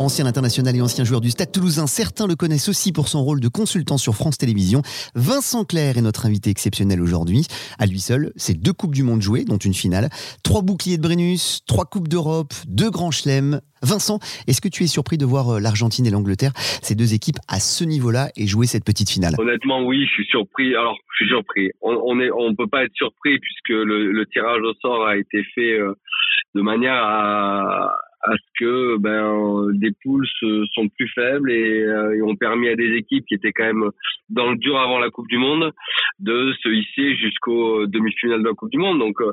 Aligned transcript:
Ancien 0.00 0.24
international 0.24 0.74
et 0.74 0.80
ancien 0.80 1.04
joueur 1.04 1.20
du 1.20 1.28
Stade 1.28 1.52
toulousain, 1.52 1.86
certains 1.86 2.26
le 2.26 2.34
connaissent 2.34 2.70
aussi 2.70 2.90
pour 2.90 3.06
son 3.06 3.22
rôle 3.22 3.38
de 3.38 3.48
consultant 3.48 3.98
sur 3.98 4.14
France 4.14 4.38
Télévisions. 4.38 4.80
Vincent 5.14 5.66
Clair 5.66 5.98
est 5.98 6.00
notre 6.00 6.24
invité 6.24 6.48
exceptionnel 6.48 7.02
aujourd'hui. 7.02 7.44
À 7.78 7.84
lui 7.84 8.00
seul, 8.00 8.32
c'est 8.34 8.58
deux 8.58 8.72
Coupes 8.72 8.94
du 8.94 9.02
Monde 9.02 9.20
jouées, 9.20 9.44
dont 9.44 9.58
une 9.58 9.74
finale, 9.74 10.08
trois 10.42 10.62
boucliers 10.62 10.96
de 10.96 11.02
Brennus, 11.02 11.60
trois 11.66 11.84
Coupes 11.84 12.08
d'Europe, 12.08 12.54
deux 12.66 12.88
grands 12.88 13.10
chelems. 13.10 13.60
Vincent, 13.82 14.20
est-ce 14.48 14.62
que 14.62 14.68
tu 14.68 14.84
es 14.84 14.86
surpris 14.86 15.18
de 15.18 15.26
voir 15.26 15.50
euh, 15.50 15.60
l'Argentine 15.60 16.06
et 16.06 16.10
l'Angleterre, 16.10 16.52
ces 16.56 16.94
deux 16.94 17.12
équipes 17.12 17.38
à 17.46 17.60
ce 17.60 17.84
niveau-là 17.84 18.30
et 18.36 18.46
jouer 18.46 18.64
cette 18.64 18.86
petite 18.86 19.10
finale? 19.10 19.34
Honnêtement, 19.36 19.84
oui, 19.84 20.06
je 20.06 20.12
suis 20.12 20.26
surpris. 20.30 20.74
Alors, 20.76 20.96
je 21.12 21.24
suis 21.24 21.28
surpris. 21.28 21.68
On, 21.82 21.92
on 22.06 22.20
est, 22.20 22.30
on 22.30 22.54
peut 22.54 22.68
pas 22.68 22.84
être 22.84 22.94
surpris 22.94 23.38
puisque 23.38 23.68
le, 23.68 24.24
tirage 24.32 24.62
au 24.62 24.72
sort 24.80 25.06
a 25.06 25.18
été 25.18 25.44
fait 25.54 25.78
euh, 25.78 25.92
de 26.54 26.62
manière 26.62 26.94
à, 26.94 27.92
que 28.60 28.98
ben 28.98 29.72
des 29.72 29.92
poules 30.02 30.26
sont 30.74 30.88
plus 30.88 31.08
faibles 31.08 31.50
et, 31.50 31.82
euh, 31.82 32.24
ont 32.26 32.36
permis 32.36 32.68
à 32.68 32.76
des 32.76 32.94
équipes 32.94 33.24
qui 33.26 33.34
étaient 33.34 33.52
quand 33.52 33.64
même 33.64 33.90
dans 34.28 34.50
le 34.50 34.56
dur 34.58 34.78
avant 34.78 34.98
la 34.98 35.10
Coupe 35.10 35.28
du 35.28 35.38
Monde 35.38 35.72
de 36.18 36.52
se 36.62 36.68
hisser 36.68 37.16
jusqu'aux 37.16 37.86
demi-finales 37.86 38.42
de 38.42 38.48
la 38.48 38.54
Coupe 38.54 38.70
du 38.70 38.78
Monde. 38.78 38.98
Donc 38.98 39.20
euh, 39.22 39.32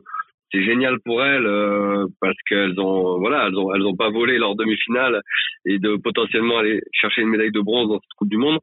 c'est 0.51 0.63
génial 0.63 0.99
pour 1.03 1.21
elles 1.23 1.45
euh, 1.45 2.05
parce 2.21 2.37
qu'elles 2.47 2.79
ont 2.79 3.19
voilà 3.19 3.47
elles 3.47 3.57
ont 3.57 3.73
elles 3.75 3.85
ont 3.85 3.97
pas 3.97 4.09
volé 4.09 4.37
leur 4.37 4.55
demi-finale 4.55 5.21
et 5.65 5.77
de 5.77 5.97
potentiellement 5.97 6.59
aller 6.59 6.81
chercher 6.93 7.21
une 7.21 7.29
médaille 7.29 7.51
de 7.51 7.59
bronze 7.59 7.89
dans 7.89 7.99
cette 7.99 8.17
Coupe 8.17 8.29
du 8.29 8.37
Monde. 8.37 8.59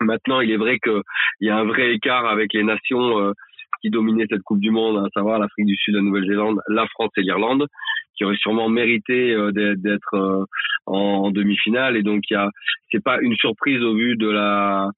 Maintenant, 0.00 0.40
il 0.40 0.50
est 0.50 0.58
vrai 0.58 0.78
qu'il 0.78 1.00
y 1.40 1.48
a 1.48 1.56
un 1.56 1.64
vrai 1.64 1.94
écart 1.94 2.26
avec 2.26 2.52
les 2.52 2.64
nations 2.64 3.32
qui 3.80 3.88
dominaient 3.88 4.26
cette 4.28 4.42
Coupe 4.42 4.60
du 4.60 4.70
Monde, 4.70 4.98
à 4.98 5.08
savoir 5.14 5.38
l'Afrique 5.38 5.66
du 5.66 5.76
Sud, 5.76 5.94
la 5.94 6.02
Nouvelle-Zélande, 6.02 6.60
la 6.68 6.86
France 6.88 7.12
et 7.16 7.22
l'Irlande 7.22 7.66
qui 8.16 8.24
aurait 8.24 8.36
sûrement 8.36 8.68
mérité 8.68 9.32
euh, 9.32 9.52
d'être 9.52 10.14
euh, 10.14 10.44
en, 10.86 11.30
demi-finale. 11.30 11.96
Et 11.96 12.02
donc, 12.02 12.22
il 12.30 12.34
y 12.34 12.36
a, 12.36 12.50
c'est 12.90 13.02
pas 13.02 13.18
une 13.20 13.36
surprise 13.36 13.82
au 13.82 13.94
vu 13.94 14.16
de 14.16 14.28
la, 14.28 14.88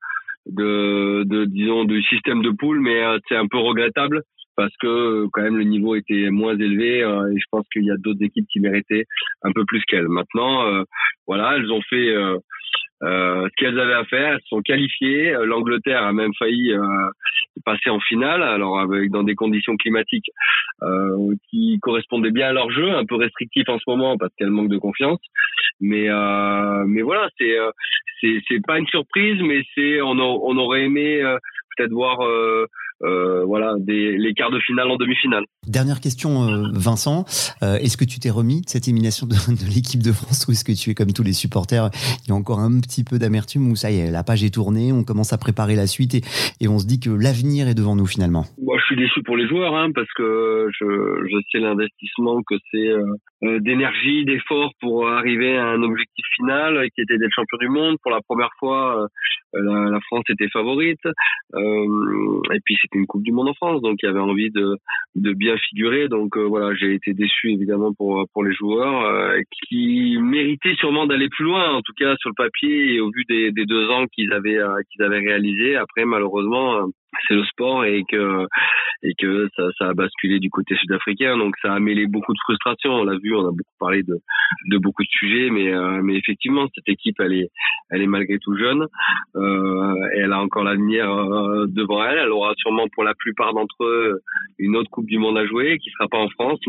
de, 0.46 1.24
disons, 1.46 1.84
du 1.84 2.02
système 2.04 2.42
de 2.42 2.50
poule, 2.50 2.80
mais 2.80 3.02
euh, 3.02 3.18
c'est 3.28 3.36
un 3.36 3.46
peu 3.46 3.58
regrettable 3.58 4.22
parce 4.56 4.74
que 4.80 5.26
quand 5.32 5.42
même 5.42 5.56
le 5.56 5.64
niveau 5.64 5.94
était 5.94 6.30
moins 6.30 6.58
élevé 6.58 6.98
et 6.98 7.38
je 7.38 7.44
pense 7.48 7.64
qu'il 7.72 7.84
y 7.84 7.92
a 7.92 7.96
d'autres 7.96 8.24
équipes 8.24 8.46
qui 8.52 8.58
méritaient 8.58 9.04
un 9.44 9.52
peu 9.52 9.64
plus 9.64 9.80
qu'elles. 9.84 10.08
Maintenant, 10.08 10.82
voilà, 11.28 11.54
elles 11.54 11.70
ont 11.70 11.80
fait 11.82 12.12
ce 13.00 13.48
qu'elles 13.56 13.78
avaient 13.78 13.92
à 13.92 14.04
faire. 14.06 14.32
Elles 14.32 14.40
sont 14.48 14.60
qualifiées. 14.60 15.30
L'Angleterre 15.44 16.02
a 16.02 16.12
même 16.12 16.32
failli 16.40 16.74
passer 17.64 17.90
en 17.90 18.00
finale, 18.00 18.42
alors 18.42 18.78
avec 18.78 19.10
dans 19.10 19.22
des 19.22 19.34
conditions 19.34 19.76
climatiques 19.76 20.30
euh, 20.82 21.34
qui 21.50 21.78
correspondaient 21.80 22.30
bien 22.30 22.48
à 22.48 22.52
leur 22.52 22.70
jeu, 22.70 22.90
un 22.90 23.04
peu 23.04 23.16
restrictif 23.16 23.68
en 23.68 23.78
ce 23.78 23.84
moment 23.86 24.16
parce 24.16 24.32
qu'elle 24.36 24.50
manque 24.50 24.68
de 24.68 24.78
confiance. 24.78 25.20
Mais 25.80 26.08
euh, 26.08 26.84
mais 26.86 27.02
voilà, 27.02 27.28
c'est 27.38 27.56
c'est 28.20 28.40
c'est 28.48 28.64
pas 28.66 28.78
une 28.78 28.86
surprise, 28.86 29.40
mais 29.42 29.62
c'est 29.74 30.00
on, 30.02 30.18
on 30.18 30.56
aurait 30.56 30.84
aimé 30.84 31.22
peut-être 31.78 31.92
voir 31.92 32.18
euh, 33.04 33.44
voilà, 33.44 33.74
des, 33.78 34.16
les 34.18 34.34
quarts 34.34 34.50
de 34.50 34.58
finale 34.58 34.90
en 34.90 34.96
demi-finale. 34.96 35.44
Dernière 35.66 36.00
question, 36.00 36.48
euh, 36.48 36.68
Vincent. 36.72 37.24
Euh, 37.62 37.76
est-ce 37.76 37.96
que 37.96 38.04
tu 38.04 38.18
t'es 38.18 38.30
remis 38.30 38.62
de 38.62 38.68
cette 38.68 38.88
élimination 38.88 39.26
de, 39.26 39.34
de 39.34 39.72
l'équipe 39.72 40.02
de 40.02 40.12
France 40.12 40.46
ou 40.48 40.52
est-ce 40.52 40.64
que 40.64 40.72
tu 40.72 40.90
es 40.90 40.94
comme 40.94 41.12
tous 41.12 41.22
les 41.22 41.32
supporters 41.32 41.90
Il 42.24 42.30
y 42.30 42.32
a 42.32 42.34
encore 42.34 42.58
un 42.58 42.80
petit 42.80 43.04
peu 43.04 43.18
d'amertume 43.18 43.70
ou 43.70 43.76
ça 43.76 43.90
y 43.90 44.00
est, 44.00 44.10
la 44.10 44.24
page 44.24 44.42
est 44.42 44.52
tournée, 44.52 44.92
on 44.92 45.04
commence 45.04 45.32
à 45.32 45.38
préparer 45.38 45.76
la 45.76 45.86
suite 45.86 46.14
et, 46.14 46.22
et 46.60 46.68
on 46.68 46.78
se 46.78 46.86
dit 46.86 46.98
que 46.98 47.10
l'avenir 47.10 47.68
est 47.68 47.74
devant 47.74 47.94
nous 47.94 48.06
finalement? 48.06 48.46
Moi, 48.60 48.76
je 48.80 48.84
suis 48.86 48.96
déçu 48.96 49.22
pour 49.22 49.36
les 49.36 49.46
joueurs 49.46 49.76
hein, 49.76 49.90
parce 49.94 50.12
que 50.16 50.68
je, 50.80 50.84
je 51.30 51.36
sais 51.52 51.58
l'investissement 51.58 52.42
que 52.42 52.56
c'est 52.70 52.88
euh, 52.88 53.04
d'énergie, 53.42 54.24
d'effort 54.24 54.72
pour 54.80 55.08
arriver 55.08 55.56
à 55.56 55.66
un 55.66 55.82
objectif 55.82 56.24
final 56.36 56.88
qui 56.94 57.02
était 57.02 57.18
d'être 57.18 57.32
champion 57.32 57.58
du 57.58 57.68
monde. 57.68 57.96
Pour 58.02 58.10
la 58.10 58.20
première 58.20 58.50
fois, 58.58 59.06
la, 59.52 60.00
France 60.08 60.24
était 60.28 60.48
favorite. 60.48 61.04
et 61.54 62.60
puis 62.64 62.76
c'était 62.80 62.98
une 62.98 63.06
Coupe 63.06 63.22
du 63.22 63.32
Monde 63.32 63.48
en 63.48 63.54
France, 63.54 63.80
donc 63.82 63.98
il 64.02 64.06
y 64.06 64.08
avait 64.08 64.18
envie 64.18 64.50
de, 64.50 64.76
de 65.14 65.32
bien 65.32 65.56
figurer. 65.56 66.08
Donc 66.08 66.36
euh, 66.36 66.46
voilà, 66.46 66.74
j'ai 66.74 66.94
été 66.94 67.14
déçu 67.14 67.52
évidemment 67.52 67.92
pour 67.94 68.24
pour 68.32 68.44
les 68.44 68.54
joueurs 68.54 69.04
euh, 69.04 69.40
qui 69.68 70.18
méritaient 70.20 70.74
sûrement 70.76 71.06
d'aller 71.06 71.28
plus 71.28 71.44
loin, 71.44 71.74
en 71.74 71.82
tout 71.82 71.92
cas 71.98 72.14
sur 72.16 72.30
le 72.30 72.34
papier 72.34 72.94
et 72.94 73.00
au 73.00 73.10
vu 73.10 73.24
des, 73.28 73.52
des 73.52 73.66
deux 73.66 73.88
ans 73.90 74.06
qu'ils 74.06 74.32
avaient 74.32 74.58
euh, 74.58 74.80
qu'ils 74.90 75.04
avaient 75.04 75.20
réalisé. 75.20 75.76
Après 75.76 76.04
malheureusement 76.04 76.88
c'est 77.26 77.34
le 77.34 77.44
sport 77.44 77.84
et 77.84 78.04
que 78.08 78.46
et 79.02 79.14
que 79.14 79.48
ça, 79.78 79.88
a 79.88 79.94
basculé 79.94 80.40
du 80.40 80.50
côté 80.50 80.74
sud-africain. 80.76 81.36
Donc 81.36 81.54
ça 81.62 81.72
a 81.72 81.78
mêlé 81.78 82.06
beaucoup 82.06 82.32
de 82.32 82.38
frustration. 82.42 82.92
On 82.92 83.04
l'a 83.04 83.16
vu 83.18 83.34
on 83.34 83.46
a 83.46 83.50
beaucoup 83.50 83.76
parlé 83.78 84.02
de 84.02 84.78
beaucoup 84.78 85.02
de 85.02 85.08
sujets 85.08 85.50
mais 85.50 85.72
euh, 85.72 86.00
mais 86.02 86.16
effectivement 86.16 86.66
cette 86.74 86.88
équipe 86.88 87.20
elle 87.20 88.02
est 88.02 88.06
malgré 88.06 88.38
tout 88.38 88.56
jeune. 88.56 88.86
Euh, 89.36 89.94
elle 90.14 90.32
a 90.32 90.40
encore 90.40 90.64
l'avenir 90.64 91.10
euh, 91.10 91.66
devant 91.68 92.04
elle. 92.04 92.18
Elle 92.18 92.30
aura 92.30 92.54
sûrement 92.56 92.86
pour 92.92 93.04
la 93.04 93.14
plupart 93.14 93.54
d'entre 93.54 93.84
eux 93.84 94.20
une 94.58 94.76
autre 94.76 94.90
coupe 94.90 95.06
du 95.06 95.18
monde 95.18 95.38
à 95.38 95.46
jouer 95.46 95.78
qui 95.78 95.90
sera 95.90 96.08
pas 96.08 96.18
en 96.18 96.28
France 96.30 96.60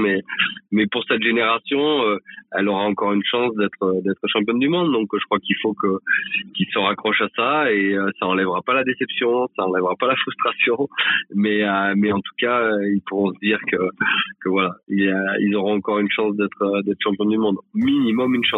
mais 0.71 0.87
pour 0.87 1.03
cette 1.05 1.23
génération 1.23 2.03
euh, 2.03 2.17
elle 2.51 2.67
aura 2.67 2.83
encore 2.83 3.13
une 3.13 3.23
chance 3.23 3.53
d'être 3.55 4.27
championne 4.27 4.59
du 4.59 4.69
monde. 4.69 4.91
Donc 4.91 5.09
je 5.13 5.25
crois 5.25 5.39
qu'il 5.39 5.55
faut 5.61 5.75
qu'ils 6.55 6.67
se 6.71 6.79
raccrochent 6.79 7.21
à 7.21 7.29
ça 7.35 7.71
et 7.71 7.95
ça 8.19 8.27
enlèvera 8.27 8.61
pas 8.61 8.73
la 8.73 8.83
déception 8.83 9.47
ça 9.55 9.65
enlèvera 9.65 9.95
pas 9.95 10.07
la 10.07 10.15
frustration, 10.15 10.28
mais 11.35 11.63
euh, 11.63 11.93
mais 11.95 12.11
en 12.11 12.19
tout 12.19 12.35
cas, 12.37 12.59
euh, 12.59 12.93
ils 12.93 13.01
pourront 13.01 13.33
se 13.33 13.39
dire 13.39 13.59
que 13.71 13.77
que 14.41 14.49
voilà, 14.49 14.75
ils, 14.87 15.55
auront 15.55 15.75
encore 15.75 15.99
une 15.99 16.09
chance 16.09 16.35
d'être 16.35 16.81
d'être 16.83 17.01
champion 17.01 17.25
du 17.25 17.37
monde, 17.37 17.57
minimum 17.73 18.35
une 18.35 18.43
chance. 18.43 18.57